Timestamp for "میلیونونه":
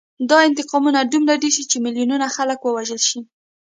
1.85-2.27